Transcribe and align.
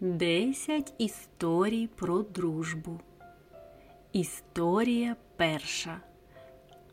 Десять 0.00 0.92
історій 0.98 1.86
про 1.86 2.22
дружбу. 2.22 3.00
Історія 4.12 5.16
перша. 5.36 6.00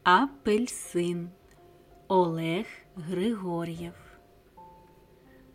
Апельсин 0.04 1.29
Олег 2.08 2.66
Григор'єв. 2.96 3.94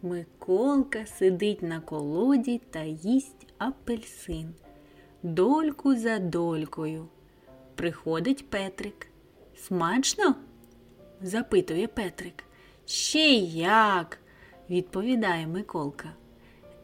Миколка 0.03 1.06
сидить 1.06 1.62
на 1.62 1.80
колоді 1.80 2.61
та 2.71 2.82
їсть 2.82 3.46
апельсин. 3.59 4.55
Дольку 5.23 5.96
за 5.96 6.19
долькою. 6.19 7.09
Приходить 7.75 8.51
Петрик. 8.51 9.07
Смачно? 9.57 10.35
запитує 11.21 11.89
Петрик. 11.89 12.45
Ще 12.87 13.29
як, 13.33 14.19
відповідає 14.71 15.46
Миколка. 15.46 16.15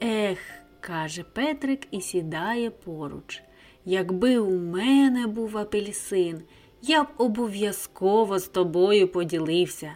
Ех, 0.05 0.39
каже 0.81 1.25
Петрик 1.33 1.87
і 1.91 2.01
сідає 2.01 2.71
поруч. 2.71 3.43
Якби 3.85 4.39
у 4.39 4.59
мене 4.59 5.27
був 5.27 5.59
апельсин, 5.59 6.43
я 6.83 7.05
б 7.05 7.07
обов'язково 7.19 8.39
з 8.39 8.49
тобою 8.49 9.09
поділився. 9.09 9.93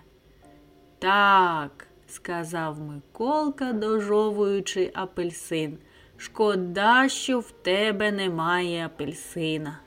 Так, 0.99 1.87
сказав 2.07 2.81
Миколка, 2.81 3.73
дожовуючи 3.73 4.91
апельсин. 4.95 5.79
Шкода, 6.17 7.09
що 7.09 7.41
в 7.41 7.51
тебе 7.51 8.13
немає 8.13 8.87
апельсина. 8.87 9.79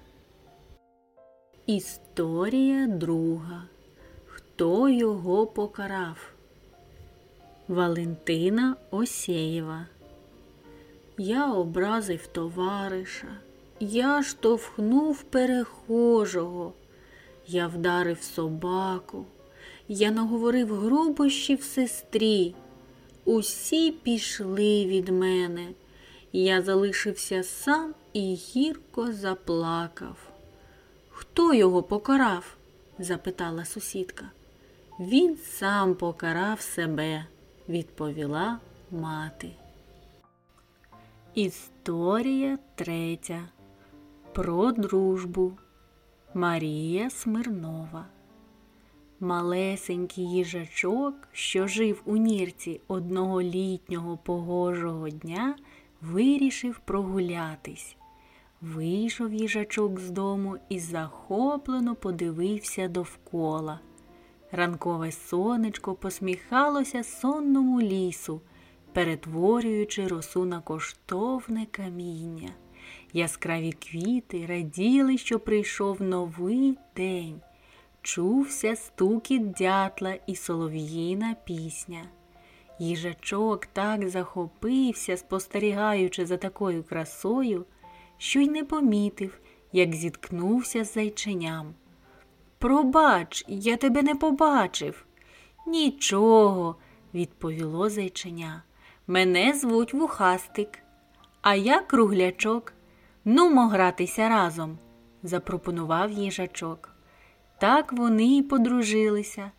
Історія 1.66 2.88
друга. 2.88 3.64
Хто 4.26 4.90
його 4.90 5.48
покарав? 5.48 6.34
Валентина 7.68 8.76
Осєєва 8.92 9.86
я 11.18 11.54
образив 11.54 12.28
товариша, 12.28 13.38
я 13.80 14.24
штовхнув 14.24 15.24
перехожого, 15.24 16.74
я 17.48 17.68
вдарив 17.68 18.22
собаку, 18.22 19.26
я 19.88 20.12
наговорив 20.12 20.76
грубощів 20.76 21.64
сестрі. 21.64 22.56
Усі 23.26 23.92
пішли 23.92 24.86
від 24.86 25.10
мене. 25.10 25.68
Я 26.34 26.62
залишився 26.62 27.44
сам 27.44 27.94
і 28.14 28.34
гірко 28.34 29.12
заплакав. 29.12 30.18
Хто 31.10 31.54
його 31.54 31.84
покарав? 31.84 32.56
запитала 33.00 33.66
сусідка. 33.66 34.26
Він 35.00 35.38
сам 35.38 35.96
покарав 35.96 36.62
себе, 36.62 37.26
відповіла 37.70 38.60
мати. 38.92 39.52
Історія 41.36 42.60
третя. 42.76 43.42
Про 44.34 44.72
дружбу 44.72 45.54
Марія 46.34 47.10
Смирнова. 47.10 48.06
Малесенький 49.20 50.32
їжачок, 50.32 51.16
що 51.32 51.68
жив 51.68 52.02
у 52.06 52.18
нірці 52.18 52.82
одного 52.88 53.42
літнього 53.42 54.18
погожого 54.18 55.10
дня, 55.10 55.56
вирішив 56.02 56.82
прогулятись. 56.86 57.96
Вийшов 58.62 59.34
їжачок 59.34 60.00
з 60.00 60.10
дому 60.10 60.58
і 60.70 60.80
захоплено 60.80 61.96
подивився 61.96 62.88
довкола. 62.88 63.80
Ранкове 64.52 65.12
сонечко 65.12 65.94
посміхалося 65.94 67.04
сонному 67.04 67.82
лісу 67.82 68.42
перетворюючи 68.94 70.08
росу 70.08 70.46
на 70.46 70.60
коштовне 70.60 71.66
каміння. 71.72 72.50
Яскраві 73.14 73.72
квіти 73.72 74.46
раділи, 74.46 75.18
що 75.18 75.40
прийшов 75.40 76.02
новий 76.02 76.78
день. 76.96 77.42
Чувся 78.02 78.76
стукіт 78.76 79.52
дятла 79.52 80.18
і 80.28 80.36
солов'їна 80.36 81.36
пісня. 81.46 82.04
Їжачок 82.80 83.66
так 83.66 84.10
захопився, 84.10 85.18
спостерігаючи 85.18 86.26
за 86.26 86.38
такою 86.38 86.84
красою, 86.84 87.66
що 88.18 88.40
й 88.40 88.50
не 88.50 88.64
помітив, 88.64 89.40
як 89.74 89.96
зіткнувся 89.96 90.84
з 90.84 90.94
зайченям. 90.94 91.74
Пробач, 92.58 93.46
я 93.48 93.78
тебе 93.78 94.04
не 94.04 94.16
побачив. 94.16 95.06
Нічого, 95.68 96.76
відповіло 97.14 97.90
зайченя. 97.90 98.64
Мене 99.08 99.54
звуть 99.54 99.94
Вухастик, 99.94 100.80
а 101.42 101.56
я 101.56 101.80
круглячок. 101.80 102.74
Нумо 103.26 103.68
гратися 103.68 104.30
разом, 104.30 104.78
запропонував 105.24 106.12
їжачок. 106.12 106.90
Так 107.60 107.94
вони 107.94 108.26
й 108.26 108.44
подружилися. 108.44 109.52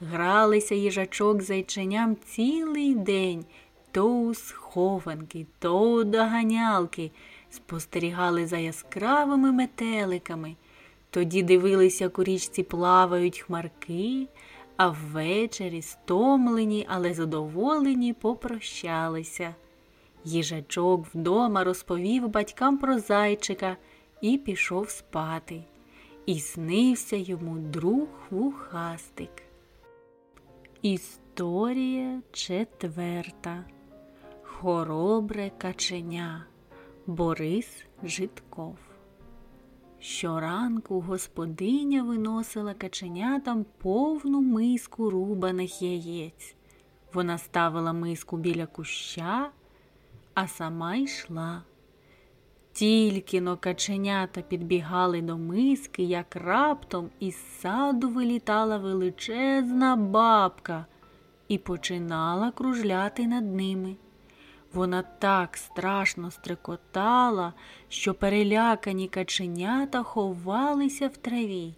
Гралися 0.00 0.74
їжачок 0.74 1.42
зайченям 1.42 2.16
цілий 2.26 2.94
день, 2.94 3.44
то 3.92 4.04
у 4.04 4.34
схованки, 4.34 5.46
то 5.58 5.92
у 5.92 6.04
доганялки, 6.04 7.10
спостерігали 7.50 8.46
за 8.46 8.58
яскравими 8.58 9.52
метеликами. 9.52 10.56
Тоді 11.10 11.42
дивилися, 11.42 12.10
у 12.16 12.24
річці 12.24 12.62
плавають 12.62 13.38
хмарки, 13.38 14.26
а 14.78 14.88
ввечері 14.88 15.82
стомлені, 15.82 16.86
але 16.88 17.14
задоволені, 17.14 18.12
попрощалися. 18.12 19.54
Їжачок 20.24 21.06
вдома 21.14 21.64
розповів 21.64 22.28
батькам 22.28 22.78
про 22.78 22.98
зайчика 22.98 23.76
і 24.20 24.38
пішов 24.38 24.90
спати. 24.90 25.64
І 26.26 26.40
снився 26.40 27.16
йому 27.16 27.58
друг 27.58 28.08
вухастик. 28.30 29.42
Історія 30.82 32.22
четверта. 32.32 33.64
Хоробре 34.42 35.50
каченя 35.58 36.44
Борис 37.06 37.84
Житков 38.02 38.87
Щоранку 40.00 41.00
господиня 41.00 42.02
виносила 42.02 42.74
каченятам 42.74 43.66
повну 43.78 44.40
миску 44.40 45.10
рубаних 45.10 45.82
яєць. 45.82 46.54
Вона 47.12 47.38
ставила 47.38 47.92
миску 47.92 48.36
біля 48.36 48.66
куща, 48.66 49.50
а 50.34 50.48
сама 50.48 50.96
йшла. 50.96 51.62
Тільки 52.72 53.40
но 53.40 53.56
каченята 53.56 54.40
підбігали 54.40 55.22
до 55.22 55.38
миски, 55.38 56.02
як 56.02 56.36
раптом 56.36 57.10
із 57.20 57.36
саду 57.60 58.08
вилітала 58.08 58.78
величезна 58.78 59.96
бабка 59.96 60.86
і 61.48 61.58
починала 61.58 62.50
кружляти 62.50 63.26
над 63.26 63.54
ними. 63.54 63.96
Вона 64.72 65.02
так 65.02 65.56
страшно 65.56 66.30
стрикотала, 66.30 67.52
що 67.88 68.14
перелякані 68.14 69.08
каченята 69.08 70.02
ховалися 70.02 71.08
в 71.08 71.16
траві. 71.16 71.74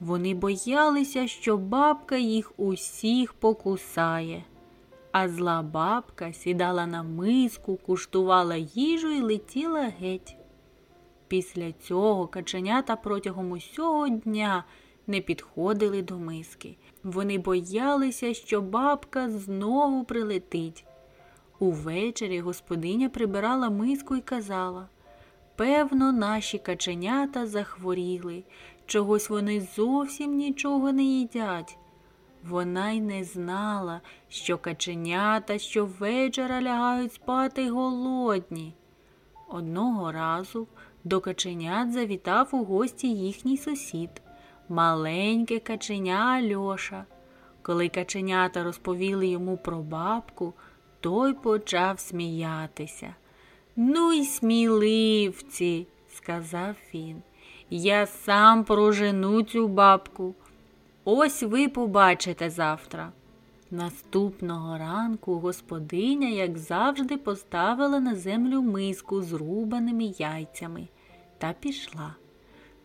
Вони 0.00 0.34
боялися, 0.34 1.26
що 1.26 1.56
бабка 1.56 2.16
їх 2.16 2.52
усіх 2.56 3.32
покусає. 3.32 4.44
А 5.12 5.28
зла 5.28 5.62
бабка 5.62 6.32
сідала 6.32 6.86
на 6.86 7.02
миску, 7.02 7.76
куштувала 7.76 8.56
їжу 8.56 9.10
і 9.10 9.20
летіла 9.20 9.92
геть. 10.00 10.36
Після 11.28 11.72
цього 11.72 12.26
каченята 12.26 12.96
протягом 12.96 13.50
усього 13.50 14.08
дня 14.08 14.64
не 15.06 15.20
підходили 15.20 16.02
до 16.02 16.18
миски. 16.18 16.76
Вони 17.04 17.38
боялися, 17.38 18.34
що 18.34 18.60
бабка 18.60 19.30
знову 19.30 20.04
прилетить. 20.04 20.84
Увечері 21.58 22.40
господиня 22.40 23.08
прибирала 23.08 23.70
миску 23.70 24.16
і 24.16 24.20
казала 24.20 24.88
певно, 25.56 26.12
наші 26.12 26.58
каченята 26.58 27.46
захворіли, 27.46 28.44
чогось 28.86 29.30
вони 29.30 29.60
зовсім 29.76 30.36
нічого 30.36 30.92
не 30.92 31.02
їдять. 31.02 31.78
Вона 32.44 32.90
й 32.90 33.00
не 33.00 33.24
знала, 33.24 34.00
що 34.28 34.58
каченята 34.58 35.58
щовечора 35.58 36.62
лягають 36.62 37.12
спати 37.12 37.70
голодні. 37.70 38.74
Одного 39.48 40.12
разу 40.12 40.66
до 41.04 41.20
каченят 41.20 41.92
завітав 41.92 42.48
у 42.52 42.64
гості 42.64 43.08
їхній 43.08 43.56
сусід, 43.56 44.10
маленьке 44.68 45.58
каченя 45.58 46.14
Альоша. 46.14 47.04
Коли 47.62 47.88
каченята 47.88 48.64
розповіли 48.64 49.26
йому 49.26 49.56
про 49.56 49.78
бабку, 49.78 50.54
той 51.00 51.34
почав 51.34 52.00
сміятися. 52.00 53.14
Ну 53.76 54.12
й 54.12 54.24
сміливці, 54.24 55.86
сказав 56.14 56.76
він. 56.94 57.22
Я 57.70 58.06
сам 58.06 58.64
прожену 58.64 59.42
цю 59.42 59.68
бабку. 59.68 60.34
Ось 61.04 61.42
ви 61.42 61.68
побачите 61.68 62.50
завтра. 62.50 63.12
Наступного 63.70 64.78
ранку 64.78 65.38
господиня, 65.38 66.28
як 66.28 66.58
завжди, 66.58 67.16
поставила 67.16 68.00
на 68.00 68.14
землю 68.14 68.62
миску 68.62 69.22
з 69.22 69.32
рубаними 69.32 70.04
яйцями 70.04 70.88
та 71.38 71.52
пішла. 71.52 72.14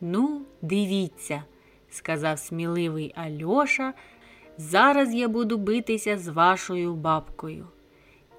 Ну, 0.02 0.42
дивіться, 0.62 1.44
сказав 1.90 2.40
сміливий 2.40 3.13
Альоша, 3.16 3.94
зараз 4.58 5.13
я 5.13 5.28
буду 5.28 5.58
битися 5.58 6.18
з 6.18 6.28
вашою 6.28 6.94
бабкою. 6.94 7.68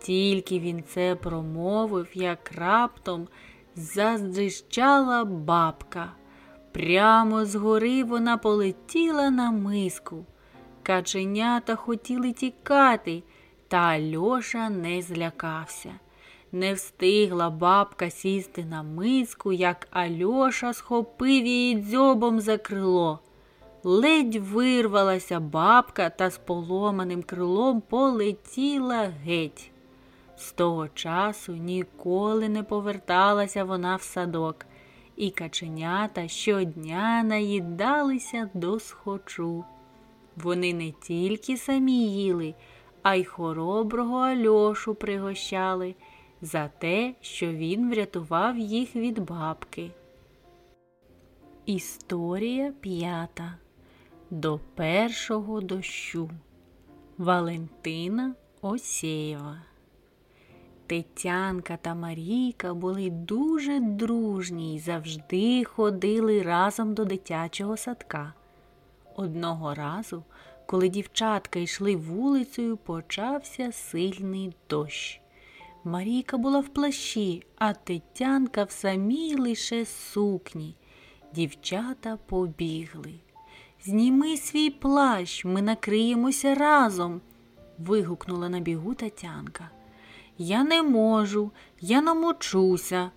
Тільки 0.02 0.58
він 0.58 0.84
це 0.88 1.14
промовив, 1.14 2.08
як 2.14 2.52
раптом 2.52 3.28
заздищала 3.76 5.24
бабка. 5.24 6.12
Прямо 6.72 7.44
згори 7.44 8.04
вона 8.04 8.36
полетіла 8.36 9.30
на 9.30 9.50
миску. 9.50 10.26
Каченята 10.82 11.76
хотіли 11.76 12.32
тікати, 12.32 13.22
та 13.68 13.76
Альоша 13.76 14.70
не 14.70 15.02
злякався. 15.02 15.90
Не 16.52 16.74
встигла 16.74 17.50
бабка 17.50 18.10
сісти 18.10 18.64
на 18.64 18.82
миску, 18.82 19.52
як 19.52 19.88
Альоша 19.90 20.72
схопив 20.72 21.46
її 21.46 21.74
дзьобом 21.74 22.40
за 22.40 22.58
крило. 22.58 23.20
Ледь 23.84 24.36
вирвалася 24.36 25.40
бабка 25.40 26.10
та 26.10 26.30
з 26.30 26.38
поломаним 26.38 27.22
крилом 27.22 27.80
полетіла 27.80 29.12
геть. 29.24 29.71
З 30.42 30.52
того 30.52 30.88
часу 30.88 31.52
ніколи 31.52 32.48
не 32.48 32.62
поверталася 32.62 33.64
вона 33.64 33.96
в 33.96 34.02
садок, 34.02 34.66
і 35.16 35.30
каченята 35.30 36.28
щодня 36.28 37.22
наїдалися 37.22 38.50
до 38.54 38.80
схочу. 38.80 39.64
Вони 40.36 40.74
не 40.74 40.90
тільки 40.92 41.56
самі 41.56 42.08
їли, 42.08 42.54
а 43.02 43.14
й 43.14 43.24
хороброго 43.24 44.18
Альошу 44.18 44.94
пригощали 44.94 45.94
за 46.40 46.68
те, 46.68 47.14
що 47.20 47.52
він 47.52 47.90
врятував 47.90 48.58
їх 48.58 48.96
від 48.96 49.18
бабки. 49.18 49.90
Історія 51.66 52.72
п'ята 52.80 53.54
До 54.30 54.60
першого 54.74 55.60
дощу 55.60 56.30
Валентина 57.18 58.34
Осєєва 58.60 59.71
Тетянка 60.92 61.76
та 61.76 61.94
Марійка 61.94 62.74
були 62.74 63.10
дуже 63.10 63.80
дружні 63.80 64.74
й 64.74 64.78
завжди 64.78 65.64
ходили 65.64 66.42
разом 66.42 66.94
до 66.94 67.04
дитячого 67.04 67.76
садка. 67.76 68.32
Одного 69.16 69.74
разу, 69.74 70.22
коли 70.66 70.88
дівчатка 70.88 71.58
йшли 71.58 71.96
вулицею, 71.96 72.76
почався 72.76 73.72
сильний 73.72 74.52
дощ. 74.70 75.20
Марійка 75.84 76.36
була 76.36 76.60
в 76.60 76.68
плащі, 76.68 77.42
а 77.58 77.72
Тетянка 77.72 78.64
в 78.64 78.70
самій 78.70 79.36
лише 79.36 79.84
сукні. 79.84 80.74
Дівчата 81.34 82.18
побігли. 82.26 83.14
Зніми 83.84 84.36
свій 84.36 84.70
плащ, 84.70 85.44
ми 85.44 85.62
накриємося 85.62 86.54
разом. 86.54 87.20
вигукнула 87.78 88.48
на 88.48 88.60
бігу 88.60 88.94
Тетянка. 88.94 89.70
Я 90.44 90.64
не 90.64 90.82
можу, 90.82 91.52
я 91.80 92.00
намочуся, 92.00 93.10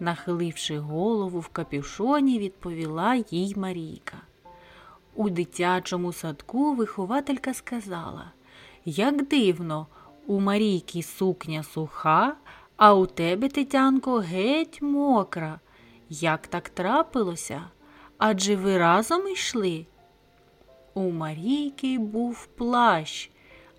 нахиливши 0.00 0.78
голову 0.78 1.40
в 1.40 1.48
капюшоні, 1.48 2.38
відповіла 2.38 3.14
їй 3.30 3.54
Марійка. 3.56 4.16
У 5.14 5.30
дитячому 5.30 6.12
садку 6.12 6.74
вихователька 6.74 7.54
сказала, 7.54 8.32
як 8.84 9.28
дивно, 9.28 9.86
у 10.26 10.40
Марійки 10.40 11.02
сукня 11.02 11.62
суха, 11.62 12.36
а 12.76 12.94
у 12.94 13.06
тебе, 13.06 13.48
Тетянко, 13.48 14.16
геть 14.18 14.82
мокра. 14.82 15.60
Як 16.10 16.46
так 16.46 16.68
трапилося? 16.68 17.62
Адже 18.18 18.56
ви 18.56 18.78
разом 18.78 19.28
йшли? 19.28 19.86
У 20.94 21.10
Марійки 21.10 21.98
був 21.98 22.46
плащ, 22.46 23.30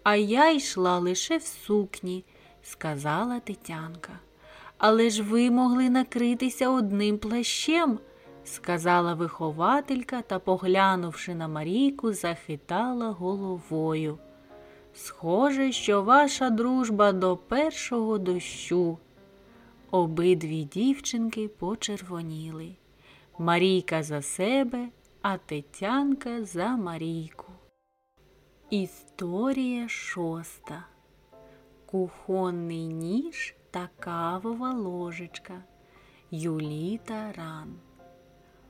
а 0.04 0.16
я 0.16 0.52
йшла 0.52 1.00
лише 1.00 1.38
в 1.38 1.44
сукні, 1.44 2.24
сказала 2.72 3.40
Тетянка. 3.40 4.20
Але 4.78 5.10
ж 5.10 5.24
ви 5.24 5.52
могли 5.52 5.90
накритися 5.90 6.70
одним 6.70 7.18
плащем, 7.18 8.00
сказала 8.44 9.14
вихователька 9.14 10.22
та, 10.22 10.40
поглянувши 10.40 11.36
на 11.36 11.48
Марійку, 11.48 12.14
захитала 12.14 13.10
головою. 13.12 14.18
Схоже, 14.94 15.72
що 15.72 16.04
ваша 16.04 16.50
дружба 16.50 17.12
до 17.12 17.38
першого 17.38 18.18
дощу. 18.18 18.98
Обидві 19.92 20.64
дівчинки 20.64 21.48
почервоніли. 21.48 22.76
Марійка 23.40 24.04
за 24.04 24.22
себе, 24.22 24.88
а 25.22 25.38
Тетянка 25.38 26.44
за 26.46 26.68
Марійку. 26.68 27.46
Історія 28.70 29.88
шоста. 29.88 30.86
Кухонний 31.92 32.88
ніж 32.88 33.56
та 33.72 33.90
кавова 34.00 34.74
ложечка. 34.74 35.64
Юліта 36.32 37.32
Ран. 37.38 37.76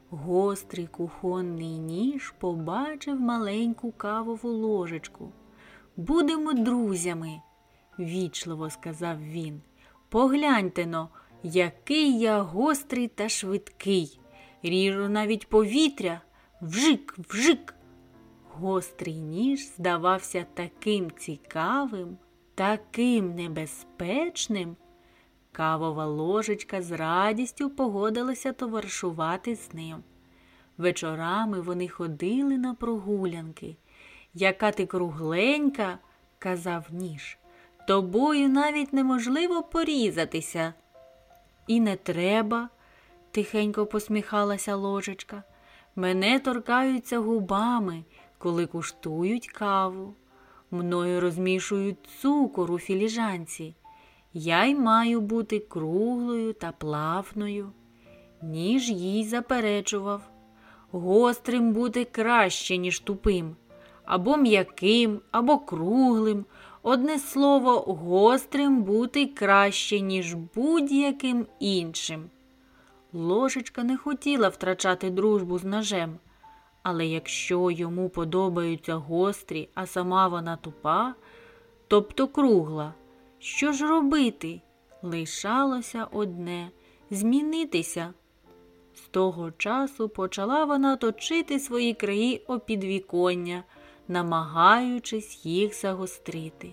Гострий 0.10 0.88
кухонний 0.88 1.78
ніж 1.80 2.34
побачив 2.40 3.20
маленьку 3.22 3.92
кавову 3.92 4.50
ложечку. 4.50 5.32
Будемо 5.98 6.54
друзями, 6.54 7.42
вічливо 8.00 8.70
сказав 8.70 9.22
він. 9.24 9.62
Погляньте 10.10 10.86
но, 10.86 11.10
який 11.44 12.20
я 12.20 12.42
гострий 12.42 13.08
та 13.08 13.30
швидкий. 13.30 14.20
Ріжу 14.64 15.10
навіть 15.10 15.50
повітря. 15.50 16.22
Вжик, 16.62 17.16
вжик. 17.30 17.76
Гострий 18.50 19.22
ніж 19.22 19.68
здавався 19.68 20.46
таким 20.54 21.12
цікавим, 21.12 22.18
таким 22.60 23.36
небезпечним. 23.36 24.76
Кавова 25.52 26.06
ложечка 26.06 26.82
з 26.82 26.92
радістю 26.92 27.70
погодилася 27.70 28.54
товаришувати 28.54 29.56
з 29.56 29.74
ним. 29.74 30.04
Вечорами 30.78 31.62
вони 31.62 31.88
ходили 31.88 32.58
на 32.58 32.74
прогулянки. 32.74 33.78
Яка 34.34 34.72
ти 34.72 34.86
кругленька, 34.86 35.98
казав 36.40 36.86
ніж, 36.92 37.38
тобою 37.88 38.50
навіть 38.50 38.94
неможливо 38.94 39.64
порізатися. 39.64 40.74
І 41.68 41.80
не 41.80 41.96
треба, 41.96 42.70
тихенько 43.32 43.86
посміхалася 43.86 44.76
ложечка. 44.76 45.44
Мене 45.96 46.40
торкаються 46.40 47.20
губами, 47.20 48.04
коли 48.38 48.66
куштують 48.66 49.48
каву. 49.48 50.16
Мною 50.72 51.22
розмішують 51.22 51.98
цукор 52.22 52.72
у 52.72 52.80
філіжанці. 52.80 53.76
Я 54.34 54.66
й 54.66 54.76
маю 54.76 55.22
бути 55.22 55.60
круглою 55.60 56.54
та 56.54 56.72
плавною. 56.72 57.72
Ніж 58.42 58.90
їй 58.90 59.24
заперечував. 59.24 60.22
Гострим 60.92 61.74
бути 61.74 62.06
краще, 62.06 62.78
ніж 62.78 63.00
тупим, 63.00 63.56
або 64.06 64.38
м'яким, 64.38 65.22
або 65.32 65.58
круглим. 65.58 66.46
Одне 66.84 67.20
слово, 67.20 67.80
гострим 67.80 68.84
бути 68.84 69.26
краще, 69.26 70.00
ніж 70.00 70.34
будь-яким 70.56 71.46
іншим. 71.60 72.30
Ложечка 73.14 73.84
не 73.84 73.98
хотіла 73.98 74.50
втрачати 74.50 75.10
дружбу 75.10 75.58
з 75.58 75.64
ножем, 75.64 76.18
але 76.84 77.06
якщо 77.06 77.72
йому 77.72 78.10
подобаються 78.10 78.96
гострі, 78.96 79.70
а 79.74 79.86
сама 79.86 80.28
вона 80.28 80.56
тупа, 80.56 81.16
тобто 81.88 82.28
кругла, 82.28 82.94
що 83.40 83.72
ж 83.72 83.88
робити? 83.88 84.62
Лишалося 85.02 86.08
одне 86.12 86.72
змінитися. 87.12 88.14
З 88.96 89.02
того 89.02 89.52
часу 89.52 90.10
почала 90.10 90.66
вона 90.66 90.96
точити 90.96 91.60
свої 91.60 91.94
краї 91.94 92.44
опідвіконня, 92.48 93.64
намагаючись 94.08 95.46
їх 95.46 95.82
загострити. 95.82 96.72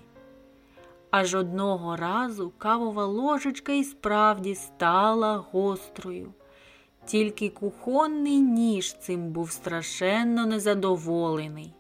Аж 1.10 1.34
одного 1.34 1.96
разу 1.96 2.52
кавова 2.58 3.04
ложечка 3.04 3.72
і 3.72 3.84
справді 3.84 4.54
стала 4.54 5.36
гострою. 5.36 6.32
Тільки 7.06 7.48
кухонний 7.48 8.40
ніж 8.40 8.98
цим 8.98 9.30
був 9.30 9.50
страшенно 9.50 10.46
незадоволений. 10.46 11.74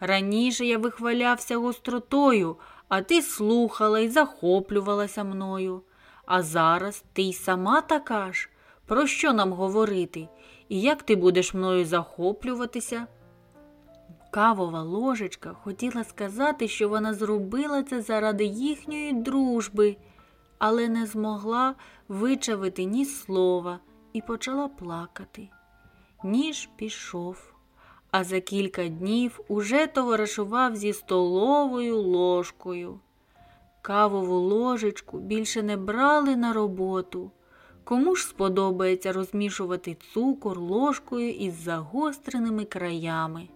Раніше 0.00 0.66
я 0.66 0.78
вихвалявся 0.78 1.56
гостротою, 1.56 2.56
а 2.88 3.02
ти 3.02 3.22
слухала 3.22 4.00
і 4.00 4.08
захоплювалася 4.08 5.24
мною. 5.24 5.82
А 6.26 6.42
зараз 6.42 7.04
ти 7.12 7.22
й 7.22 7.32
сама 7.32 7.80
така 7.80 8.32
ж. 8.32 8.48
Про 8.86 9.06
що 9.06 9.32
нам 9.32 9.52
говорити? 9.52 10.28
І 10.68 10.80
як 10.80 11.02
ти 11.02 11.16
будеш 11.16 11.54
мною 11.54 11.84
захоплюватися? 11.84 13.06
Кавова 14.30 14.82
ложечка 14.82 15.52
хотіла 15.52 16.04
сказати, 16.04 16.68
що 16.68 16.88
вона 16.88 17.14
зробила 17.14 17.82
це 17.82 18.02
заради 18.02 18.44
їхньої 18.44 19.12
дружби, 19.12 19.96
але 20.58 20.88
не 20.88 21.06
змогла 21.06 21.74
вичавити 22.08 22.84
ні 22.84 23.04
слова 23.04 23.78
і 24.16 24.20
почала 24.20 24.68
плакати. 24.68 25.48
Ніж 26.24 26.68
пішов, 26.76 27.54
а 28.10 28.24
за 28.24 28.40
кілька 28.40 28.88
днів 28.88 29.40
уже 29.48 29.86
товаришував 29.86 30.76
зі 30.76 30.92
столовою 30.92 31.96
ложкою. 31.96 33.00
Кавову 33.82 34.34
ложечку 34.34 35.18
більше 35.18 35.62
не 35.62 35.76
брали 35.76 36.36
на 36.36 36.52
роботу. 36.52 37.30
Кому 37.84 38.16
ж 38.16 38.26
сподобається 38.26 39.12
розмішувати 39.12 39.96
цукор 40.14 40.58
ложкою 40.58 41.30
із 41.30 41.54
загостреними 41.54 42.64
краями? 42.64 43.48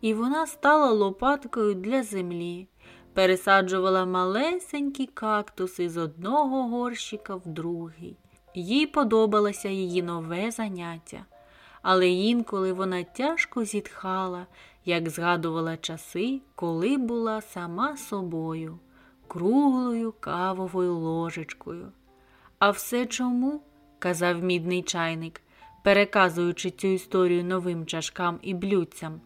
І 0.00 0.14
вона 0.14 0.46
стала 0.46 0.90
лопаткою 0.90 1.74
для 1.74 2.02
землі, 2.02 2.68
пересаджувала 3.14 4.06
малесенькі 4.06 5.06
кактуси 5.06 5.88
з 5.88 5.96
одного 5.96 6.68
горщика 6.68 7.34
в 7.34 7.42
другий. 7.44 8.19
Їй 8.54 8.86
подобалося 8.86 9.68
її 9.68 10.02
нове 10.02 10.50
заняття, 10.50 11.24
але 11.82 12.08
інколи 12.08 12.72
вона 12.72 13.02
тяжко 13.02 13.64
зітхала, 13.64 14.46
як 14.84 15.10
згадувала 15.10 15.76
часи, 15.76 16.40
коли 16.54 16.96
була 16.96 17.40
сама 17.40 17.96
собою, 17.96 18.78
круглою 19.28 20.14
кавовою 20.20 20.94
ложечкою. 20.94 21.92
А 22.58 22.70
все 22.70 23.06
чому? 23.06 23.62
казав 23.98 24.42
мідний 24.42 24.82
чайник, 24.82 25.42
переказуючи 25.84 26.70
цю 26.70 26.88
історію 26.88 27.44
новим 27.44 27.86
чашкам 27.86 28.38
і 28.42 28.54
блюдцям, 28.54 29.20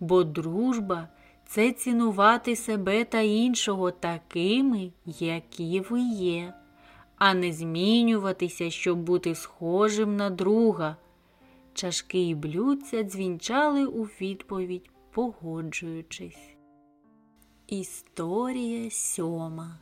бо 0.00 0.24
дружба 0.24 1.08
це 1.46 1.72
цінувати 1.72 2.56
себе 2.56 3.04
та 3.04 3.20
іншого 3.20 3.90
такими, 3.90 4.92
які 5.06 5.80
ви 5.80 6.00
є, 6.00 6.54
а 7.18 7.34
не 7.34 7.52
змінюватися, 7.52 8.70
щоб 8.70 8.98
бути 8.98 9.34
схожим 9.34 10.16
на 10.16 10.30
друга. 10.30 10.96
Чашки 11.74 12.28
і 12.28 12.34
блюдця 12.34 13.02
дзвінчали 13.02 13.86
у 13.86 14.04
відповідь, 14.04 14.90
погоджуючись. 15.10 16.56
Історія 17.66 18.90
сьома. 18.90 19.78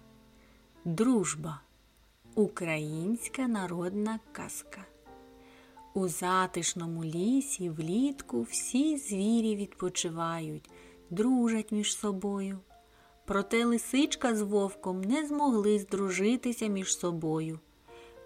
Дружба. 0.84 1.60
Українська 2.34 3.48
народна 3.48 4.20
казка. 4.32 4.84
У 5.94 6.08
затишному 6.08 7.04
лісі 7.04 7.70
влітку 7.70 8.42
всі 8.42 8.96
звірі 8.96 9.56
відпочивають, 9.56 10.70
дружать 11.10 11.72
між 11.72 11.96
собою. 11.96 12.58
Проте 13.26 13.64
лисичка 13.64 14.36
з 14.36 14.42
вовком 14.42 15.00
не 15.00 15.26
змогли 15.26 15.78
здружитися 15.78 16.66
між 16.66 16.98
собою. 16.98 17.58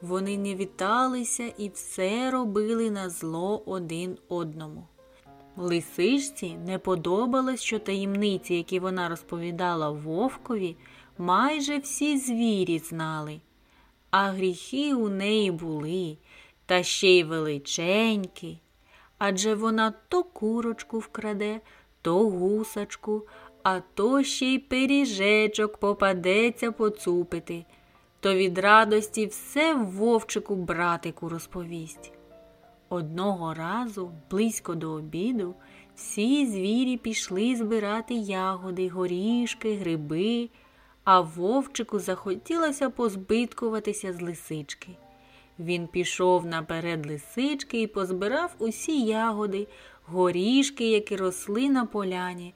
Вони 0.02 0.38
не 0.38 0.54
віталися 0.54 1.52
і 1.58 1.68
все 1.68 2.30
робили 2.30 2.90
на 2.90 3.10
зло 3.10 3.62
один 3.66 4.18
одному. 4.28 4.86
Лисичці 5.56 6.56
не 6.66 6.78
подобалось, 6.78 7.60
що 7.60 7.78
таємниці, 7.78 8.54
які 8.54 8.80
вона 8.80 9.08
розповідала 9.08 9.90
вовкові, 9.90 10.76
майже 11.18 11.78
всі 11.78 12.18
звірі 12.18 12.78
знали 12.78 13.40
а 14.10 14.30
гріхи 14.30 14.94
у 14.94 15.08
неї 15.08 15.50
були, 15.50 16.18
та 16.66 16.82
ще 16.82 17.08
й 17.08 17.24
величенькі. 17.24 18.60
Адже 19.18 19.54
вона 19.54 19.92
то 20.08 20.24
курочку 20.24 20.98
вкраде, 20.98 21.60
то 22.02 22.28
гусачку, 22.30 23.26
а 23.62 23.80
то 23.94 24.22
ще 24.22 24.46
й 24.46 24.58
пиріжечок 24.58 25.76
попадеться 25.76 26.72
поцупити, 26.72 27.64
то 28.20 28.34
від 28.34 28.58
радості 28.58 29.26
все 29.26 29.74
вовчику 29.74 30.56
братику 30.56 31.28
розповість. 31.28 32.12
Одного 32.88 33.54
разу, 33.54 34.10
близько 34.30 34.74
до 34.74 34.90
обіду, 34.90 35.54
всі 35.94 36.46
звірі 36.46 36.96
пішли 36.96 37.56
збирати 37.56 38.14
ягоди, 38.14 38.88
горішки, 38.88 39.74
гриби 39.74 40.50
а 41.04 41.20
вовчику 41.20 41.98
захотілося 41.98 42.90
позбиткуватися 42.90 44.12
з 44.12 44.20
лисички. 44.20 44.88
Він 45.58 45.86
пішов 45.86 46.46
наперед 46.46 47.06
лисички 47.06 47.82
і 47.82 47.86
позбирав 47.86 48.54
усі 48.58 49.02
ягоди, 49.02 49.66
горішки, 50.04 50.90
які 50.90 51.16
росли 51.16 51.70
на 51.70 51.86
поляні, 51.86 52.54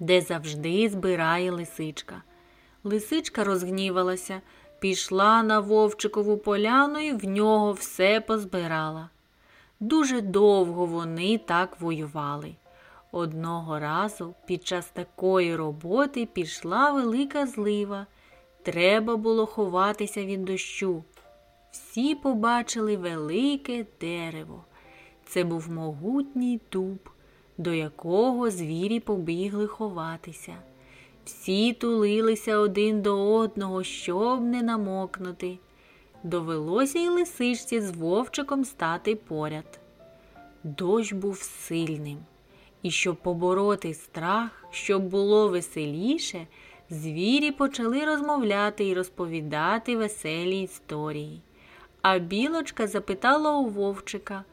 де 0.00 0.20
завжди 0.20 0.88
збирає 0.88 1.50
лисичка. 1.50 2.22
Лисичка 2.84 3.44
розгнівалася, 3.44 4.40
пішла 4.78 5.42
на 5.42 5.60
вовчикову 5.60 6.38
поляну 6.38 6.98
і 6.98 7.12
в 7.12 7.24
нього 7.24 7.72
все 7.72 8.20
позбирала. 8.20 9.08
Дуже 9.80 10.20
довго 10.20 10.86
вони 10.86 11.38
так 11.38 11.80
воювали. 11.80 12.54
Одного 13.12 13.78
разу 13.78 14.34
під 14.46 14.66
час 14.66 14.90
такої 14.90 15.56
роботи 15.56 16.26
пішла 16.26 16.90
велика 16.90 17.46
злива. 17.46 18.06
Треба 18.62 19.16
було 19.16 19.46
ховатися 19.46 20.24
від 20.24 20.44
дощу. 20.44 21.04
Всі 21.70 22.14
побачили 22.14 22.96
велике 22.96 23.86
дерево. 24.00 24.64
Це 25.26 25.44
був 25.44 25.70
могутній 25.70 26.60
дуб, 26.72 27.10
до 27.58 27.74
якого 27.74 28.50
звірі 28.50 29.00
побігли 29.00 29.66
ховатися. 29.66 30.54
Всі 31.24 31.72
тулилися 31.72 32.58
один 32.58 33.02
до 33.02 33.34
одного, 33.34 33.82
щоб 33.82 34.40
не 34.42 34.62
намокнути. 34.62 35.58
Довелося 36.22 36.98
й 36.98 37.08
лисичці 37.08 37.80
з 37.80 37.90
вовчиком 37.90 38.64
стати 38.64 39.16
поряд. 39.16 39.80
Дощ 40.64 41.12
був 41.12 41.38
сильним. 41.38 42.18
І 42.82 42.90
щоб 42.90 43.16
побороти 43.16 43.94
страх, 43.94 44.64
щоб 44.70 45.02
було 45.02 45.48
веселіше, 45.48 46.46
звірі 46.90 47.50
почали 47.50 48.04
розмовляти 48.04 48.88
і 48.88 48.94
розповідати 48.94 49.96
веселі 49.96 50.62
історії. 50.62 51.40
А 52.02 52.18
білочка 52.18 52.86
запитала 52.86 53.56
у 53.56 53.66
вовчика 53.66 54.44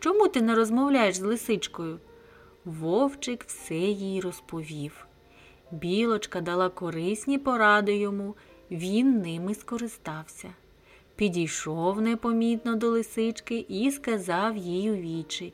Чому 0.00 0.28
ти 0.28 0.42
не 0.42 0.54
розмовляєш 0.54 1.16
з 1.16 1.20
лисичкою? 1.20 1.98
Вовчик 2.68 3.44
все 3.44 3.74
їй 3.74 4.20
розповів. 4.20 5.06
Білочка 5.70 6.40
дала 6.40 6.68
корисні 6.68 7.38
поради 7.38 7.96
йому, 7.96 8.34
він 8.70 9.18
ними 9.20 9.54
скористався. 9.54 10.48
Підійшов 11.16 12.00
непомітно 12.00 12.76
до 12.76 12.88
лисички 12.88 13.66
і 13.68 13.90
сказав 13.90 14.56
їй 14.56 14.90
у 14.90 14.94
вічі 14.94 15.52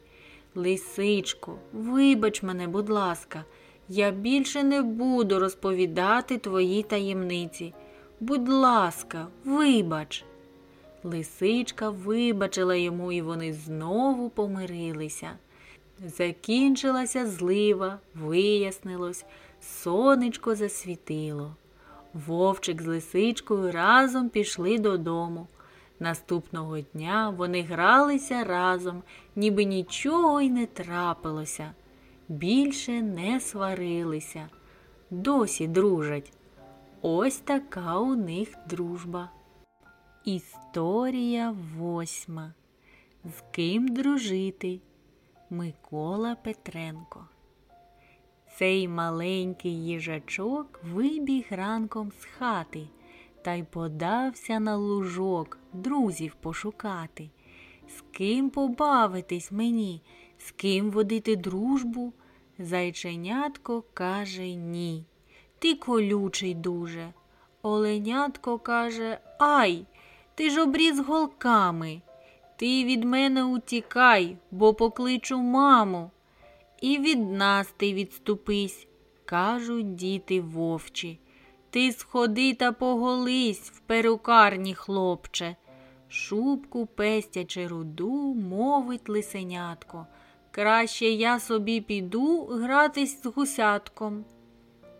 Лисичко, 0.54 1.58
вибач 1.72 2.42
мене, 2.42 2.68
будь 2.68 2.90
ласка, 2.90 3.44
я 3.88 4.10
більше 4.10 4.62
не 4.62 4.82
буду 4.82 5.38
розповідати 5.38 6.38
твої 6.38 6.82
таємниці. 6.82 7.74
Будь 8.20 8.48
ласка, 8.48 9.26
вибач. 9.44 10.24
Лисичка 11.02 11.90
вибачила 11.90 12.74
йому, 12.74 13.12
і 13.12 13.22
вони 13.22 13.52
знову 13.52 14.30
помирилися. 14.30 15.30
Закінчилася 16.02 17.26
злива, 17.26 17.98
вияснилось, 18.14 19.24
сонечко 19.60 20.54
засвітило. 20.54 21.56
Вовчик 22.26 22.82
з 22.82 22.86
лисичкою 22.86 23.72
разом 23.72 24.28
пішли 24.28 24.78
додому. 24.78 25.46
Наступного 26.00 26.80
дня 26.80 27.30
вони 27.30 27.62
гралися 27.62 28.44
разом, 28.44 29.02
ніби 29.36 29.64
нічого 29.64 30.40
й 30.40 30.50
не 30.50 30.66
трапилося, 30.66 31.72
більше 32.28 33.02
не 33.02 33.40
сварилися, 33.40 34.48
досі 35.10 35.66
дружать. 35.66 36.32
Ось 37.02 37.36
така 37.36 37.98
у 37.98 38.14
них 38.14 38.48
дружба. 38.68 39.30
Історія 40.24 41.54
восьма. 41.76 42.52
З 43.24 43.42
ким 43.50 43.88
дружити? 43.88 44.80
Микола 45.50 46.34
Петренко. 46.34 47.28
Цей 48.58 48.88
маленький 48.88 49.84
їжачок 49.84 50.80
вибіг 50.92 51.46
ранком 51.50 52.12
з 52.20 52.24
хати 52.24 52.88
та 53.42 53.52
й 53.52 53.62
подався 53.62 54.60
на 54.60 54.76
лужок 54.76 55.58
друзів 55.72 56.34
пошукати. 56.40 57.30
З 57.88 58.02
ким 58.10 58.50
побавитись 58.50 59.52
мені, 59.52 60.02
з 60.38 60.50
ким 60.50 60.90
водити 60.90 61.36
дружбу? 61.36 62.12
Зайченятко 62.58 63.84
каже 63.94 64.54
ні. 64.54 65.04
Ти 65.58 65.74
колючий 65.74 66.54
дуже. 66.54 67.12
Оленятко 67.62 68.58
каже 68.58 69.18
Ай, 69.38 69.86
ти 70.34 70.50
ж 70.50 70.62
обріз 70.62 71.00
голками. 71.00 72.02
Ти 72.56 72.84
від 72.84 73.04
мене 73.04 73.44
утікай, 73.44 74.36
бо 74.50 74.74
покличу 74.74 75.38
маму. 75.38 76.10
і 76.80 76.98
від 76.98 77.30
нас 77.30 77.74
ти 77.76 77.92
відступись, 77.94 78.86
кажуть 79.24 79.94
діти 79.94 80.40
вовчі. 80.40 81.18
Ти 81.70 81.92
сходи 81.92 82.54
та 82.54 82.72
поголись 82.72 83.70
в 83.70 83.80
перукарні, 83.80 84.74
хлопче. 84.74 85.56
Шубку 86.08 86.86
пестячи 86.86 87.66
руду, 87.66 88.34
мовить 88.34 89.08
лисенятко. 89.08 90.06
Краще 90.50 91.06
я 91.06 91.40
собі 91.40 91.80
піду 91.80 92.44
гратись 92.46 93.22
з 93.22 93.26
гусятком. 93.26 94.24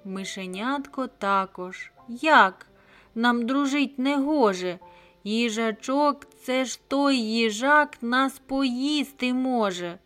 Мишенятко 0.04 1.06
також. 1.06 1.92
Як? 2.08 2.66
Нам 3.14 3.46
дружить 3.46 3.98
не 3.98 4.16
гоже. 4.16 4.78
Їжачок 5.24 6.26
це 6.42 6.64
ж 6.64 6.80
той 6.88 7.16
їжак 7.16 8.02
нас 8.02 8.38
поїсти 8.38 9.34
може. 9.34 9.98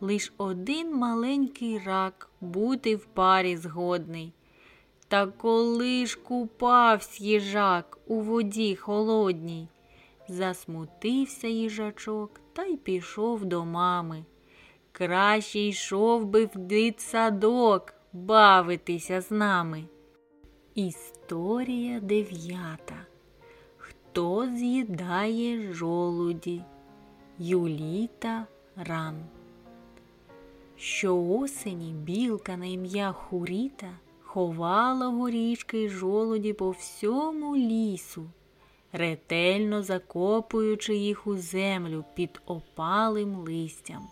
Лиш 0.00 0.32
один 0.38 0.96
маленький 0.96 1.78
рак 1.78 2.30
бути 2.40 2.96
в 2.96 3.04
парі 3.04 3.56
згодний. 3.56 4.32
Та 5.08 5.26
коли 5.26 6.06
ж 6.06 6.18
купавсь 6.18 7.20
їжак 7.20 7.98
у 8.06 8.20
воді 8.20 8.76
холодній, 8.76 9.68
засмутився 10.28 11.48
їжачок 11.48 12.40
та 12.52 12.64
й 12.64 12.76
пішов 12.76 13.44
до 13.44 13.64
мами. 13.64 14.24
Краще 14.92 15.60
йшов 15.60 16.24
би 16.24 16.44
в 16.44 16.58
дитсадок 16.58 17.94
бавитися 18.12 19.20
з 19.20 19.30
нами. 19.30 19.84
Історія 20.74 22.00
дев'ята. 22.00 23.09
Хто 24.10 24.46
з'їдає 24.56 25.72
жолуді? 25.72 26.62
Юліта 27.38 28.46
Ран. 28.76 29.14
Щоосені 30.76 31.92
білка 31.92 32.56
на 32.56 32.66
ім'я 32.66 33.12
Хуріта 33.12 33.90
ховала 34.22 35.06
горішки 35.06 35.78
й 35.78 35.88
жолуді 35.88 36.52
по 36.52 36.70
всьому 36.70 37.56
лісу, 37.56 38.26
ретельно 38.92 39.82
закопуючи 39.82 40.94
їх 40.96 41.26
у 41.26 41.36
землю 41.36 42.04
під 42.14 42.40
опалим 42.46 43.36
листям. 43.36 44.08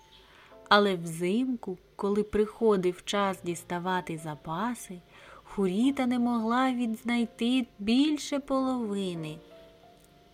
Але 0.68 0.96
взимку, 0.96 1.78
коли 1.96 2.22
приходив 2.22 3.04
час 3.04 3.42
діставати 3.42 4.18
запаси, 4.18 5.00
Хуріта 5.44 6.06
не 6.06 6.18
могла 6.18 6.72
відзнайти 6.72 7.66
більше 7.78 8.38
половини. 8.38 9.38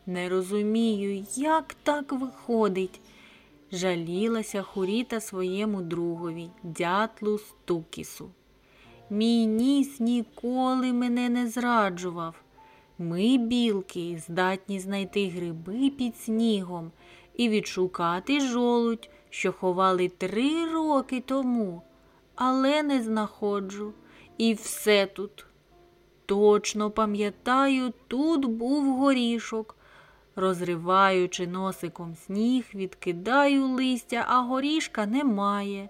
Не 0.06 0.28
розумію, 0.28 1.26
як 1.36 1.76
так 1.82 2.12
виходить, 2.12 3.00
жалілася 3.72 4.62
Хуріта 4.62 5.20
своєму 5.20 5.82
другові, 5.82 6.50
дятлу 6.62 7.38
Стукісу. 7.38 8.30
Мій 9.10 9.46
ніс 9.46 10.00
ніколи 10.00 10.92
мене 10.92 11.28
не 11.28 11.48
зраджував. 11.48 12.34
Ми, 12.98 13.38
білки, 13.38 14.22
здатні 14.26 14.80
знайти 14.80 15.28
гриби 15.28 15.90
під 15.90 16.16
снігом 16.16 16.90
і 17.36 17.48
відшукати 17.48 18.40
жолудь, 18.40 19.08
що 19.30 19.52
ховали 19.52 20.08
три 20.08 20.66
роки 20.72 21.22
тому, 21.26 21.82
але 22.34 22.82
не 22.82 23.02
знаходжу. 23.02 23.92
І 24.38 24.54
все 24.54 25.06
тут. 25.06 25.46
Точно 26.26 26.90
пам'ятаю, 26.90 27.92
тут 28.08 28.46
був 28.46 28.96
горішок. 28.96 29.76
Розриваючи 30.36 31.46
носиком 31.46 32.14
сніг, 32.14 32.64
відкидаю 32.74 33.66
листя, 33.66 34.24
а 34.28 34.40
горішка 34.40 35.06
немає. 35.06 35.88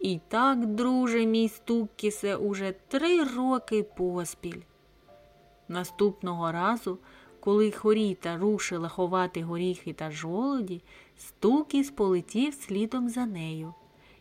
І 0.00 0.20
так, 0.28 0.66
друже, 0.66 1.26
мій 1.26 1.48
стуккісе, 1.48 2.36
уже 2.36 2.74
три 2.88 3.24
роки 3.24 3.82
поспіль. 3.82 4.60
Наступного 5.68 6.52
разу, 6.52 6.98
коли 7.40 7.70
хоріта 7.70 8.36
рушила 8.36 8.88
ховати 8.88 9.42
горіхи 9.42 9.92
та 9.92 10.10
жолоді, 10.10 10.82
стукіс 11.16 11.90
полетів 11.90 12.54
слідом 12.54 13.08
за 13.08 13.26
нею. 13.26 13.74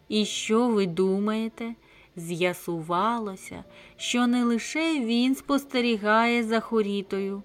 І 0.07 0.25
що 0.25 0.67
ви 0.67 0.85
думаєте? 0.87 1.75
З'ясувалося, 2.15 3.63
що 3.97 4.27
не 4.27 4.43
лише 4.43 4.99
він 4.99 5.35
спостерігає 5.35 6.43
за 6.43 6.59
хорітою. 6.59 7.43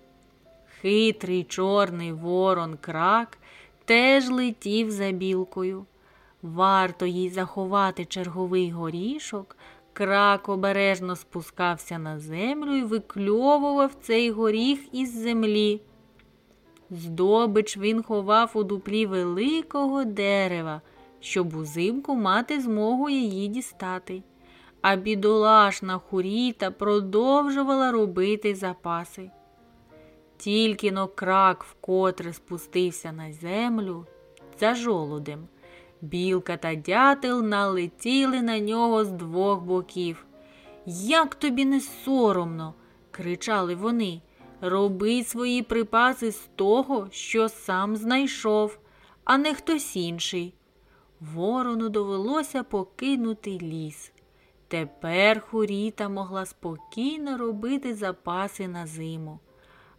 Хитрий 0.87 1.45
чорний 1.45 2.13
ворон 2.13 2.77
крак 2.81 3.39
теж 3.85 4.31
летів 4.31 4.91
за 4.91 5.11
білкою. 5.11 5.87
Варто 6.43 7.07
їй 7.07 7.31
заховати 7.31 8.05
черговий 8.05 8.71
горішок, 8.71 9.57
крак 9.93 10.49
обережно 10.49 11.17
спускався 11.17 11.99
на 11.99 12.19
землю 12.19 12.77
і 12.77 12.83
викльовував 12.83 13.95
цей 14.01 14.31
горіх 14.31 14.79
із 14.93 15.15
землі. 15.15 15.81
Здобич 16.91 17.79
він 17.79 18.03
ховав 18.03 18.51
у 18.55 18.65
дуплі 18.65 19.07
великого 19.07 20.05
дерева, 20.05 20.81
щоб 21.21 21.57
узимку 21.57 22.15
мати 22.15 22.61
змогу 22.61 23.11
її 23.11 23.49
дістати. 23.49 24.23
А 24.83 24.97
бідолашна 24.97 25.99
хуріта 25.99 26.71
продовжувала 26.71 27.93
робити 27.93 28.55
запаси. 28.55 29.31
Тільки 30.37 30.93
но 30.93 31.09
крак 31.09 31.65
вкотре 31.65 32.33
спустився 32.33 33.13
на 33.13 33.33
землю 33.33 34.07
за 34.61 34.75
жолудем. 34.75 35.49
Білка 36.01 36.57
та 36.57 36.75
дятел 36.75 37.43
налетіли 37.43 38.43
на 38.43 38.59
нього 38.61 39.05
з 39.05 39.11
двох 39.11 39.63
боків. 39.63 40.27
Як 40.87 41.35
тобі 41.35 41.65
не 41.65 41.81
соромно, 41.81 42.75
кричали 43.11 43.75
вони. 43.75 44.21
Роби 44.61 45.25
свої 45.25 45.63
припаси 45.63 46.33
з 46.33 46.49
того, 46.55 47.09
що 47.11 47.49
сам 47.49 47.97
знайшов, 47.97 48.79
а 49.25 49.39
не 49.39 49.55
хтось 49.55 49.97
інший. 49.97 50.55
Ворону 51.21 51.89
довелося 51.89 52.63
покинути 52.63 53.51
ліс. 53.51 54.13
Тепер 54.69 55.41
хуріта 55.41 56.09
могла 56.09 56.47
спокійно 56.47 57.37
робити 57.39 57.95
запаси 57.95 58.69
на 58.69 58.87
зиму. 58.87 59.39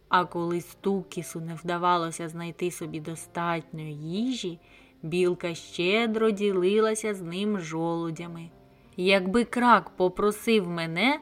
А 0.08 0.24
коли 0.24 0.60
стукісу 0.60 1.40
не 1.40 1.54
вдавалося 1.54 2.28
знайти 2.28 2.70
собі 2.70 3.00
достатньо 3.00 3.82
їжі, 4.02 4.58
білка 5.02 5.54
щедро 5.54 6.30
ділилася 6.30 7.14
з 7.14 7.22
ним 7.22 7.60
жолудями. 7.60 8.50
Якби 8.96 9.44
крак 9.44 9.90
попросив 9.90 10.68
мене, 10.68 11.20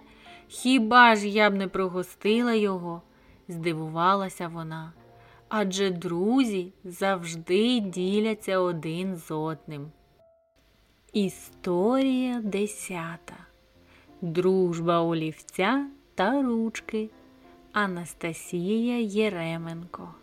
хіба 0.48 1.16
ж 1.16 1.28
я 1.28 1.50
б 1.50 1.54
не 1.54 1.68
прогостила 1.68 2.54
його? 2.54 3.02
здивувалася 3.48 4.48
вона. 4.48 4.92
Адже 5.48 5.90
друзі 5.90 6.72
завжди 6.84 7.80
діляться 7.80 8.58
один 8.58 9.16
з 9.16 9.34
одним. 9.34 9.90
Історія 11.12 12.40
десята. 12.44 13.36
Дружба 14.20 15.00
олівця 15.00 15.86
та 16.14 16.42
ручки. 16.42 17.10
Анастасія 17.76 18.98
Єременко. 18.98 20.14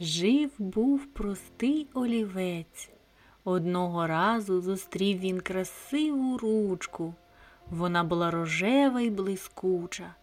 Жив 0.00 0.50
був 0.58 1.06
простий 1.06 1.86
олівець. 1.94 2.90
Одного 3.44 4.06
разу 4.06 4.60
зустрів 4.60 5.18
він 5.18 5.40
красиву 5.40 6.38
ручку. 6.38 7.14
Вона 7.70 8.04
була 8.04 8.30
рожева 8.30 9.00
й 9.00 9.10
блискуча. 9.10 10.14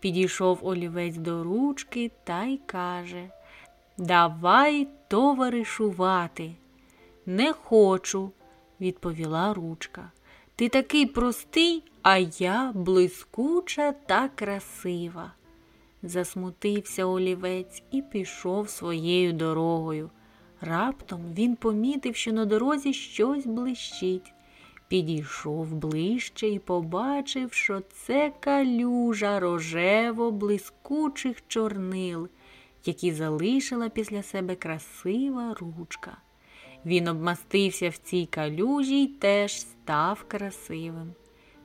Підійшов 0.00 0.58
олівець 0.62 1.16
до 1.16 1.44
ручки 1.44 2.10
та 2.24 2.44
й 2.44 2.60
каже 2.66 3.30
Давай 3.96 4.88
товаришувати. 5.08 6.52
Не 7.26 7.52
хочу, 7.52 8.32
відповіла 8.80 9.54
ручка. 9.54 10.10
Ти 10.58 10.68
такий 10.68 11.06
простий, 11.06 11.82
а 12.02 12.18
я 12.18 12.72
блискуча 12.74 13.92
та 13.92 14.28
красива. 14.28 15.32
Засмутився 16.02 17.04
олівець 17.04 17.82
і 17.90 18.02
пішов 18.02 18.68
своєю 18.68 19.32
дорогою. 19.32 20.10
Раптом 20.60 21.20
він 21.34 21.56
помітив, 21.56 22.16
що 22.16 22.32
на 22.32 22.44
дорозі 22.44 22.92
щось 22.92 23.46
блищить. 23.46 24.32
Підійшов 24.88 25.74
ближче 25.74 26.48
і 26.48 26.58
побачив, 26.58 27.52
що 27.52 27.80
це 27.92 28.32
калюжа 28.40 29.40
рожево 29.40 30.30
блискучих 30.30 31.36
чорнил, 31.48 32.28
які 32.84 33.12
залишила 33.12 33.88
після 33.88 34.22
себе 34.22 34.54
красива 34.54 35.54
ручка. 35.60 36.16
Він 36.86 37.08
обмастився 37.08 37.88
в 37.88 37.96
цій 37.96 38.26
калюжі 38.26 39.02
й 39.02 39.06
теж 39.06 39.60
став 39.60 40.24
красивим. 40.28 41.12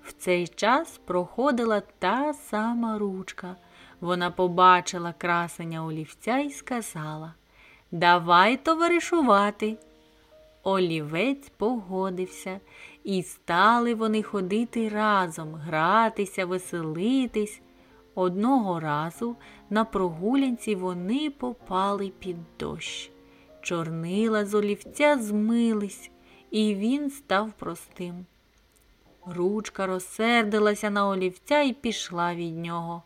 В 0.04 0.14
цей 0.14 0.48
час 0.48 1.00
проходила 1.06 1.82
та 2.00 2.34
сама 2.34 2.98
ручка. 2.98 3.56
Вона 4.02 4.32
побачила 4.32 5.14
красення 5.18 5.86
олівця 5.86 6.38
і 6.38 6.50
сказала 6.50 7.34
Давай 7.92 8.58
товаришувати. 8.58 9.78
Олівець 10.64 11.52
погодився, 11.58 12.60
і 13.04 13.24
стали 13.24 13.96
вони 13.96 14.24
ходити 14.24 14.90
разом, 14.90 15.54
гратися, 15.54 16.46
веселитись. 16.46 17.62
Одного 18.16 18.80
разу 18.80 19.36
на 19.70 19.86
прогулянці 19.86 20.76
вони 20.76 21.30
попали 21.30 22.12
під 22.20 22.38
дощ. 22.60 23.13
Чорнила 23.64 24.46
з 24.46 24.54
олівця 24.54 25.18
змились, 25.18 26.12
і 26.52 26.76
він 26.76 27.10
став 27.10 27.52
простим. 27.52 28.26
Ручка 29.26 29.88
розсердилася 29.88 30.90
на 30.90 31.08
олівця 31.08 31.62
і 31.62 31.74
пішла 31.74 32.36
від 32.36 32.58
нього. 32.58 33.04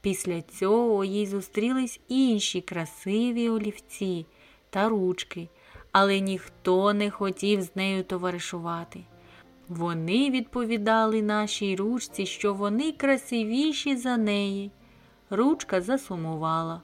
Після 0.00 0.42
цього 0.42 1.04
їй 1.04 1.26
зустрілись 1.26 2.00
інші 2.08 2.60
красиві 2.60 3.48
олівці 3.48 4.26
та 4.70 4.88
ручки, 4.88 5.48
але 5.92 6.20
ніхто 6.20 6.92
не 6.92 7.10
хотів 7.10 7.62
з 7.62 7.76
нею 7.76 8.04
товаришувати. 8.04 9.00
Вони 9.68 10.30
відповідали 10.30 11.22
нашій 11.22 11.76
ручці, 11.76 12.26
що 12.26 12.54
вони 12.54 12.92
красивіші 12.92 13.96
за 13.96 14.16
неї. 14.16 14.70
Ручка 15.30 15.80
засумувала. 15.80 16.82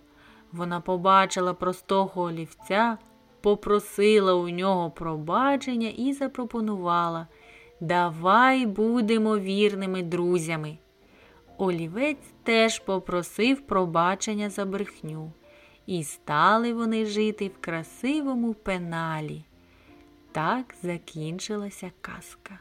Вона 0.54 0.80
побачила 0.80 1.54
простого 1.54 2.22
олівця, 2.22 2.98
попросила 3.40 4.34
у 4.34 4.48
нього 4.48 4.90
пробачення 4.90 5.88
і 5.88 6.12
запропонувала 6.12 7.26
Давай 7.80 8.66
будемо 8.66 9.38
вірними 9.38 10.02
друзями. 10.02 10.78
Олівець 11.58 12.32
теж 12.42 12.78
попросив 12.78 13.60
пробачення 13.60 14.50
за 14.50 14.64
брехню, 14.64 15.32
і 15.86 16.04
стали 16.04 16.72
вони 16.72 17.06
жити 17.06 17.48
в 17.48 17.60
красивому 17.60 18.54
пеналі. 18.54 19.44
Так 20.32 20.74
закінчилася 20.82 21.90
казка. 22.00 22.58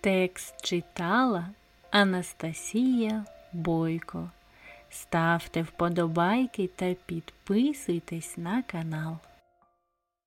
Текст 0.00 0.64
читала 0.64 1.48
Анастасія 1.90 3.24
Бойко. 3.52 4.30
Ставте 4.90 5.62
вподобайки 5.62 6.70
та 6.76 6.94
підписуйтесь 6.94 8.36
на 8.36 8.62
канал. 8.62 9.18